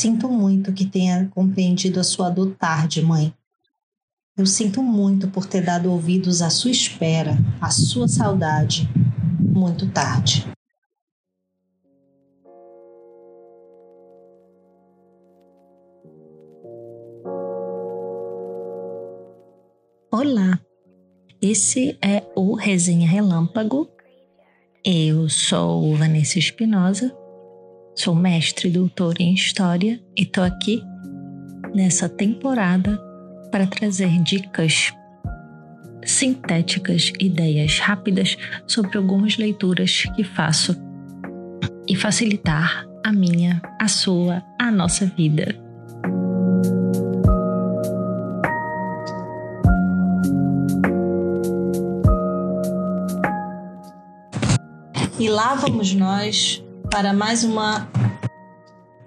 [0.00, 3.34] Sinto muito que tenha compreendido a sua dor tarde, mãe.
[4.34, 8.88] Eu sinto muito por ter dado ouvidos à sua espera, à sua saudade,
[9.38, 10.50] muito tarde.
[20.10, 20.58] Olá,
[21.42, 23.86] esse é o Resenha Relâmpago.
[24.82, 27.14] Eu sou Vanessa Espinosa,
[27.94, 30.82] sou mestre e doutora em História e tô aqui
[31.74, 32.98] nessa temporada
[33.50, 34.92] para trazer dicas
[36.04, 40.76] sintéticas, ideias rápidas sobre algumas leituras que faço
[41.86, 45.54] e facilitar a minha, a sua, a nossa vida.
[55.18, 57.88] E lá vamos nós para mais uma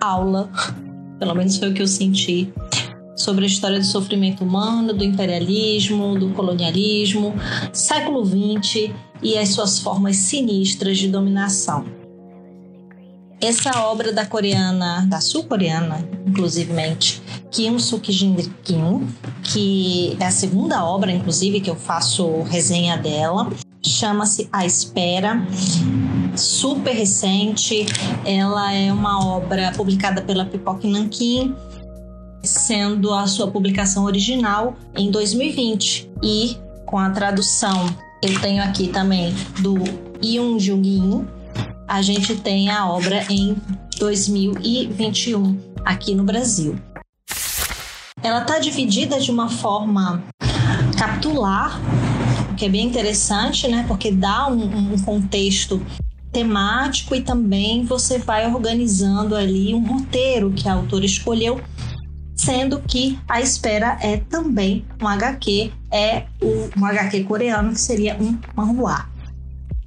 [0.00, 0.48] aula,
[1.18, 2.52] pelo menos foi o que eu senti,
[3.16, 7.34] sobre a história do sofrimento humano, do imperialismo, do colonialismo,
[7.72, 11.84] século XX e as suas formas sinistras de dominação.
[13.40, 19.08] Essa obra da coreana, da sul-coreana, inclusivemente, Kim Suk-jin Kim,
[19.42, 23.50] que é a segunda obra, inclusive, que eu faço resenha dela,
[23.84, 25.44] chama-se A Espera,
[26.36, 27.86] super recente.
[28.24, 31.54] Ela é uma obra publicada pela Pipoque Nankin,
[32.42, 37.86] sendo a sua publicação original em 2020 e com a tradução
[38.22, 39.74] eu tenho aqui também do
[40.24, 41.26] Yoon Jung-in,
[41.88, 43.56] a gente tem a obra em
[43.98, 46.78] 2021 aqui no Brasil.
[48.22, 50.22] Ela está dividida de uma forma
[50.96, 51.80] capitular
[52.56, 53.84] que é bem interessante, né?
[53.88, 55.84] Porque dá um, um contexto
[56.32, 61.60] temático e também você vai organizando ali um roteiro que a autora escolheu,
[62.34, 66.24] sendo que a espera é também um HQ, é
[66.76, 69.06] um HQ coreano que seria um manhua.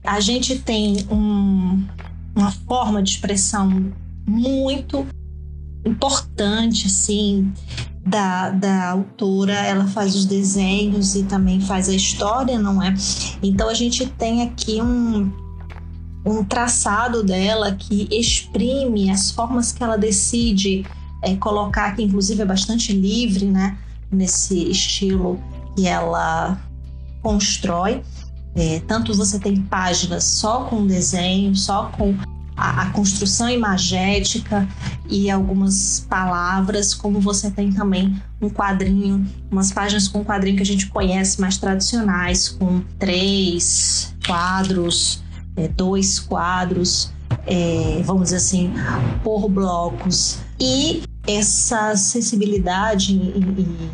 [0.03, 1.83] A gente tem um,
[2.35, 3.91] uma forma de expressão
[4.27, 5.05] muito
[5.83, 7.51] importante, assim,
[8.05, 12.93] da, da autora, ela faz os desenhos e também faz a história, não é?
[13.41, 15.31] Então a gente tem aqui um,
[16.25, 20.85] um traçado dela que exprime as formas que ela decide
[21.21, 23.77] é, colocar, que inclusive é bastante livre, né?
[24.11, 25.39] Nesse estilo
[25.75, 26.59] que ela
[27.21, 28.01] constrói.
[28.55, 32.15] É, tanto você tem páginas só com desenho, só com
[32.55, 34.67] a, a, construção imagética
[35.09, 40.65] e algumas palavras, como você tem também um quadrinho, umas páginas com quadrinho que a
[40.65, 45.21] gente conhece mais tradicionais, com três quadros,
[45.55, 47.11] é, dois quadros,
[47.45, 48.73] é, vamos dizer assim,
[49.23, 50.39] por blocos.
[50.59, 53.91] E essa sensibilidade e, e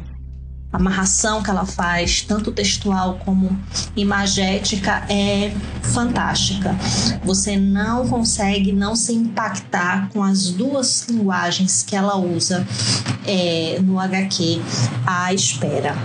[0.72, 3.60] amarração que ela faz, tanto textual como
[3.96, 5.52] imagética, é
[5.82, 6.76] fantástica.
[7.24, 12.66] Você não consegue não se impactar com as duas linguagens que ela usa
[13.26, 14.62] é, no HQ
[15.06, 15.96] à espera.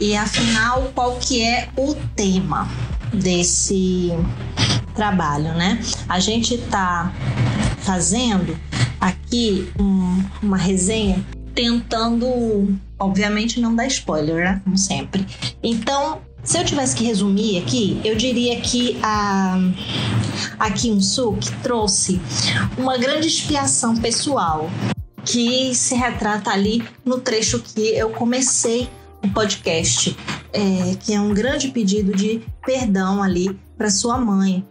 [0.00, 2.66] E afinal, qual que é o tema
[3.12, 4.12] desse
[4.94, 5.80] trabalho, né?
[6.08, 7.12] A gente está
[7.78, 8.58] fazendo
[9.00, 14.60] aqui um, uma resenha tentando, obviamente, não dar spoiler, né?
[14.64, 15.26] Como sempre.
[15.62, 19.58] Então, se eu tivesse que resumir aqui, eu diria que a,
[20.58, 22.20] a Kim Suk trouxe
[22.78, 24.70] uma grande expiação pessoal
[25.24, 28.88] que se retrata ali no trecho que eu comecei
[29.22, 30.16] o podcast,
[30.52, 34.66] é, que é um grande pedido de perdão ali para sua mãe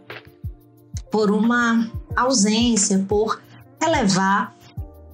[1.10, 3.40] por uma ausência, por
[3.82, 4.54] elevar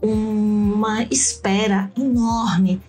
[0.03, 2.81] uma espera enorme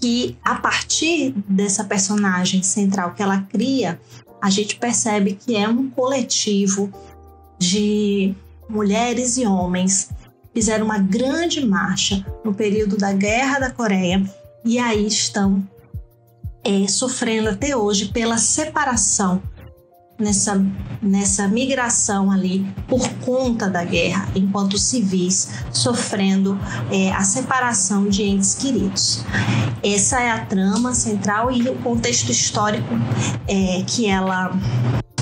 [0.00, 4.00] que a partir dessa personagem central que ela cria,
[4.40, 6.90] a gente percebe que é um coletivo
[7.58, 8.34] de
[8.68, 10.10] mulheres e homens
[10.54, 14.22] fizeram uma grande marcha no período da Guerra da Coreia
[14.64, 15.62] e aí estão
[16.64, 19.42] é, sofrendo até hoje pela separação
[20.20, 20.62] nessa,
[21.00, 26.58] nessa migração ali por conta da guerra, enquanto civis sofrendo
[26.92, 29.24] é, a separação de entes queridos.
[29.82, 32.94] Essa é a trama central e o contexto histórico
[33.48, 34.52] é, que ela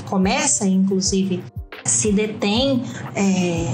[0.05, 1.43] começa, inclusive,
[1.85, 2.83] se detém
[3.15, 3.65] é,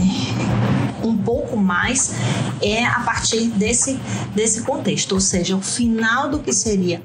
[1.04, 2.14] um pouco mais
[2.62, 4.00] é a partir desse,
[4.34, 7.02] desse contexto, ou seja, o final do que seria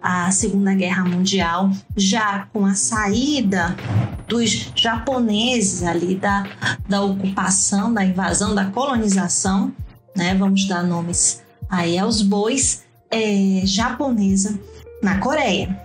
[0.00, 3.76] a Segunda Guerra Mundial, já com a saída
[4.28, 6.46] dos japoneses ali da,
[6.88, 9.72] da ocupação, da invasão, da colonização,
[10.16, 10.34] né?
[10.34, 14.58] Vamos dar nomes aí aos bois, é, japonesa
[15.02, 15.76] na Coreia.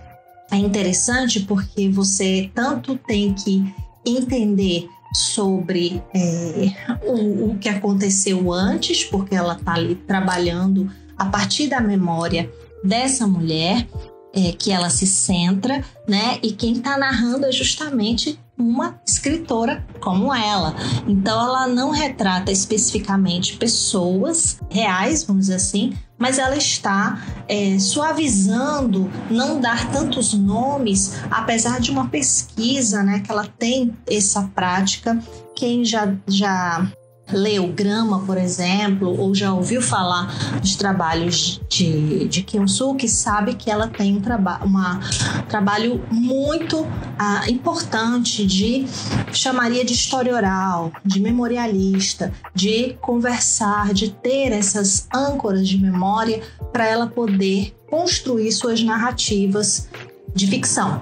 [0.50, 3.72] É interessante porque você tanto tem que
[4.04, 6.72] entender sobre é,
[7.06, 12.50] o, o que aconteceu antes, porque ela está ali trabalhando a partir da memória
[12.84, 13.86] dessa mulher,
[14.34, 16.38] é, que ela se centra, né?
[16.42, 20.74] E quem está narrando é justamente uma escritora como ela.
[21.06, 29.10] Então ela não retrata especificamente pessoas reais, vamos dizer assim, mas ela está é, suavizando,
[29.28, 35.18] não dar tantos nomes, apesar de uma pesquisa, né, que ela tem essa prática.
[35.56, 36.86] Quem já, já
[37.32, 43.70] leu Grama, por exemplo, ou já ouviu falar dos trabalhos de, de Suk, sabe que
[43.70, 45.00] ela tem um, traba uma,
[45.38, 46.86] um trabalho muito
[47.18, 48.86] ah, importante de
[49.32, 56.42] chamaria de história oral, de memorialista, de conversar, de ter essas âncoras de memória
[56.72, 59.88] para ela poder construir suas narrativas
[60.34, 61.00] de ficção.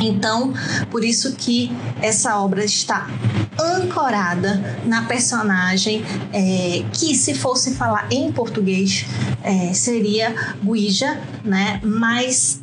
[0.00, 0.52] Então,
[0.90, 3.08] por isso que essa obra está
[3.60, 9.04] ancorada na personagem é, que, se fosse falar em português,
[9.42, 11.80] é, seria Guija, né?
[11.82, 12.62] Mas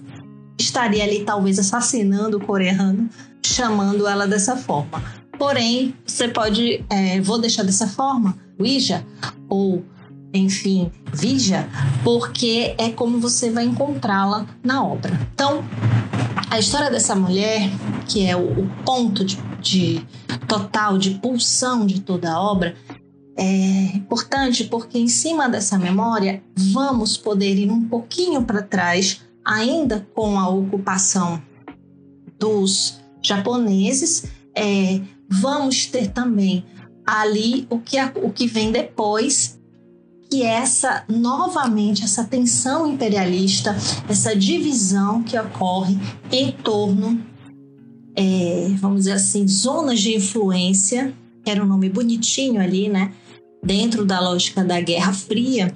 [0.57, 3.09] estaria ali talvez assassinando o coreano,
[3.45, 5.03] chamando ela dessa forma.
[5.37, 9.05] Porém, você pode, é, vou deixar dessa forma, Guija
[9.49, 9.83] ou
[10.33, 11.67] enfim, Vija,
[12.03, 15.17] porque é como você vai encontrá-la na obra.
[15.33, 15.63] Então,
[16.49, 17.69] a história dessa mulher,
[18.07, 20.05] que é o, o ponto de, de
[20.47, 22.75] total de pulsão de toda a obra,
[23.35, 30.07] é importante porque em cima dessa memória vamos poder ir um pouquinho para trás, ainda
[30.13, 31.41] com a ocupação
[32.39, 34.25] dos japoneses.
[34.55, 36.63] É, vamos ter também
[37.05, 39.59] ali o que, o que vem depois
[40.29, 43.75] que essa novamente essa tensão imperialista,
[44.07, 45.97] essa divisão que ocorre
[46.31, 47.23] em torno,
[48.15, 51.13] é, vamos dizer assim, zonas de influência,
[51.43, 53.11] que era um nome bonitinho ali, né?
[53.63, 55.75] Dentro da lógica da Guerra Fria,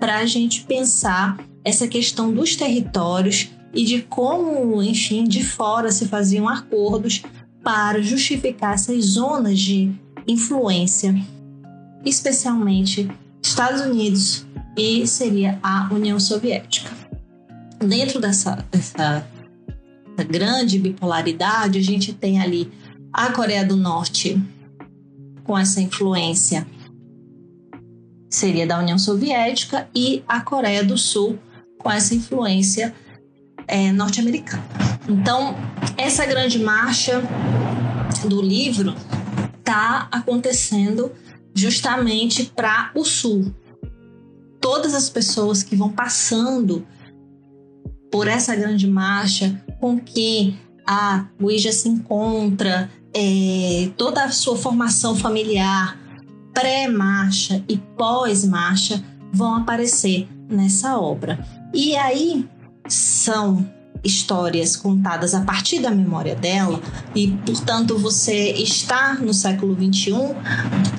[0.00, 6.06] para a gente pensar essa questão dos territórios e de como, enfim, de fora se
[6.08, 7.22] faziam acordos
[7.62, 9.92] para justificar essas zonas de
[10.26, 11.14] influência,
[12.04, 13.08] especialmente
[13.42, 14.46] Estados Unidos
[14.76, 16.90] e seria a União Soviética.
[17.78, 19.26] Dentro dessa, dessa,
[20.16, 22.70] grande bipolaridade, a gente tem ali
[23.12, 24.40] a Coreia do Norte
[25.44, 26.66] com essa influência
[28.32, 31.38] seria da União Soviética e a Coreia do Sul
[31.78, 32.94] com essa influência
[33.68, 34.64] é, norte-americana.
[35.08, 35.54] Então,
[35.96, 37.22] essa grande marcha
[38.24, 38.94] do livro
[39.58, 41.12] está acontecendo
[41.54, 43.54] justamente para o sul.
[44.60, 46.86] Todas as pessoas que vão passando
[48.10, 50.56] por essa grande marcha, com que
[50.86, 55.98] a Ouija se encontra, é, toda a sua formação familiar,
[56.54, 59.02] pré-marcha e pós-marcha,
[59.32, 61.44] vão aparecer nessa obra.
[61.74, 62.48] E aí
[62.86, 63.68] são
[64.04, 66.80] histórias contadas a partir da memória dela
[67.12, 70.12] e, portanto, você está no século XXI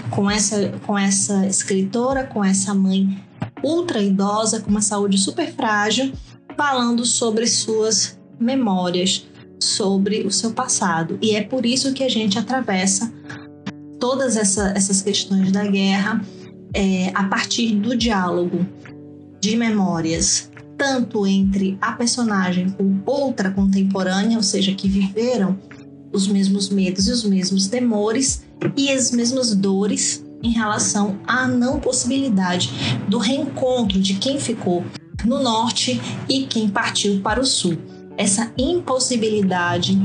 [0.09, 3.17] com essa, com essa escritora, com essa mãe
[3.63, 6.11] ultra idosa, com uma saúde super frágil,
[6.57, 9.25] falando sobre suas memórias,
[9.59, 11.17] sobre o seu passado.
[11.21, 13.11] E é por isso que a gente atravessa
[13.99, 16.21] todas essa, essas questões da guerra
[16.73, 18.65] é, a partir do diálogo
[19.39, 25.57] de memórias tanto entre a personagem com outra contemporânea, ou seja, que viveram
[26.11, 28.43] os mesmos medos e os mesmos temores
[28.75, 32.69] e as mesmas dores em relação à não possibilidade
[33.07, 34.83] do reencontro de quem ficou
[35.23, 37.77] no norte e quem partiu para o sul.
[38.17, 39.97] Essa impossibilidade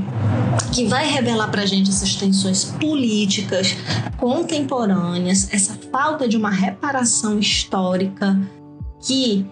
[0.73, 3.77] que vai revelar para a gente essas tensões políticas
[4.17, 8.39] contemporâneas, essa falta de uma reparação histórica
[9.01, 9.47] que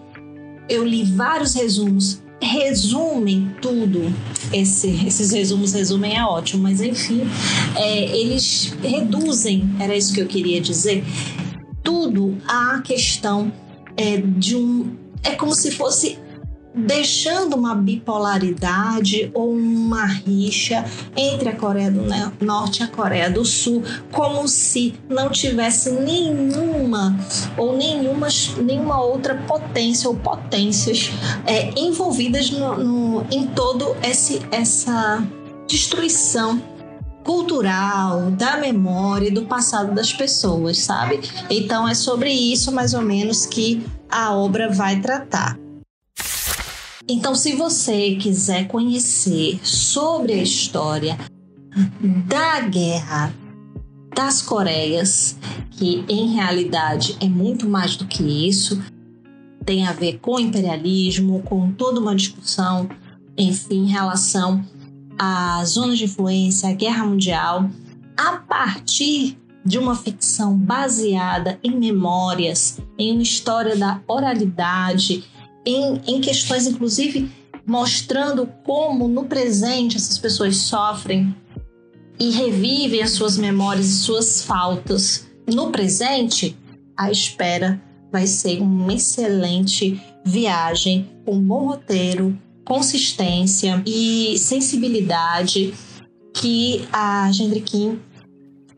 [0.69, 4.13] eu li vários resumos, resumem tudo.
[4.53, 7.21] Esse, esses resumos resumem é ótimo, mas enfim,
[7.75, 11.03] é, eles reduzem, era isso que eu queria dizer,
[11.83, 13.51] tudo à questão
[13.95, 14.95] é, de um.
[15.23, 16.19] É como se fosse
[16.77, 22.03] deixando uma bipolaridade ou uma rixa entre a Coreia do
[22.45, 27.17] Norte e a Coreia do Sul, como se não tivesse nenhuma
[27.57, 28.27] ou nenhuma,
[28.61, 31.11] nenhuma outra potência ou potências
[31.45, 35.23] é, envolvidas no, no, em todo esse, essa
[35.67, 36.61] destruição
[37.23, 41.19] cultural, da memória e do passado das pessoas, sabe?
[41.49, 45.59] Então é sobre isso mais ou menos que a obra vai tratar.
[47.09, 51.17] Então, se você quiser conhecer sobre a história
[52.27, 53.33] da guerra
[54.13, 55.37] das Coreias,
[55.71, 58.81] que em realidade é muito mais do que isso,
[59.65, 62.89] tem a ver com imperialismo, com toda uma discussão,
[63.37, 64.65] enfim, em relação
[65.17, 67.69] às zonas de influência, à guerra mundial,
[68.17, 75.23] a partir de uma ficção baseada em memórias, em uma história da oralidade,
[75.67, 77.29] em, em questões, inclusive,
[77.65, 81.35] mostrando como no presente essas pessoas sofrem
[82.17, 86.57] e revivem as suas memórias e suas faltas no presente,
[86.95, 87.81] a espera
[88.11, 95.73] vai ser uma excelente viagem com bom roteiro, consistência e sensibilidade
[96.33, 97.99] que a Gendrikin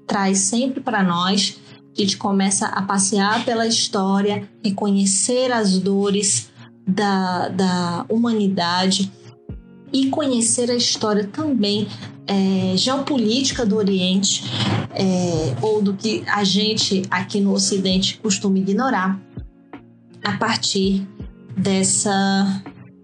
[0.08, 1.60] traz sempre para nós.
[1.96, 6.50] A gente começa a passear pela história, reconhecer as dores
[6.90, 9.12] da, da humanidade
[9.92, 11.88] e conhecer a história também
[12.28, 14.44] é, geopolítica do Oriente,
[14.94, 19.20] é, ou do que a gente aqui no Ocidente costuma ignorar,
[20.24, 21.08] a partir
[21.58, 22.62] dessa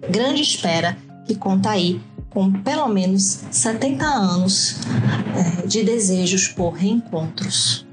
[0.09, 1.99] grande espera que conta aí
[2.29, 4.75] com pelo menos 70 anos
[5.35, 7.84] é, de desejos por reencontros.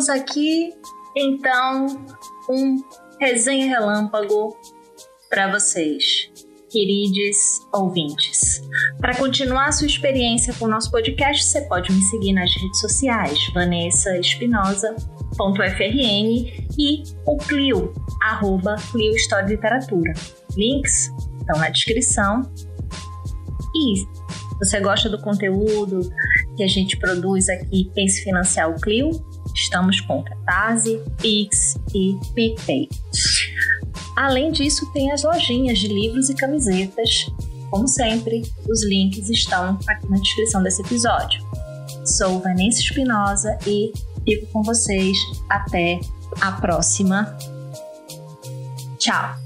[0.00, 0.72] Temos aqui,
[1.14, 1.86] então,
[2.48, 2.82] um
[3.20, 4.56] resenha relâmpago
[5.28, 6.30] para vocês,
[6.70, 7.36] queridos
[7.70, 8.62] ouvintes.
[8.98, 13.38] Para continuar sua experiência com o nosso podcast, você pode me seguir nas redes sociais,
[13.52, 15.06] Vanessa Espinosa.frn
[16.78, 17.92] e o Clio,
[18.22, 20.14] arroba Clio História e Literatura.
[20.56, 22.50] Links estão na descrição.
[23.76, 24.08] E se
[24.58, 26.10] você gosta do conteúdo
[26.56, 29.10] que a gente produz aqui, pense financiar o Clio,
[29.54, 32.88] Estamos com Catarse, Pix e PicPay.
[34.16, 37.26] Além disso, tem as lojinhas de livros e camisetas.
[37.70, 41.42] Como sempre, os links estão aqui na descrição desse episódio.
[42.04, 43.92] Sou Vanessa Espinosa e
[44.24, 45.16] fico com vocês
[45.48, 46.00] até
[46.40, 47.36] a próxima.
[48.98, 49.39] Tchau!